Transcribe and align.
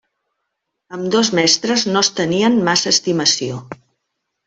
Ambdós 0.97 1.29
mestres 1.41 1.85
no 1.91 2.03
es 2.07 2.11
tenien 2.23 2.61
massa 2.71 2.95
estimació. 2.97 3.65